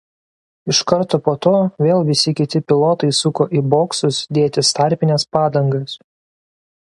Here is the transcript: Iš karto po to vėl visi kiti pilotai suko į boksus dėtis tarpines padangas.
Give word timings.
Iš 0.73 0.77
karto 0.91 1.17
po 1.27 1.33
to 1.45 1.51
vėl 1.87 2.01
visi 2.07 2.31
kiti 2.39 2.61
pilotai 2.71 3.11
suko 3.17 3.47
į 3.59 3.63
boksus 3.75 4.21
dėtis 4.39 4.75
tarpines 4.79 5.27
padangas. 5.39 5.97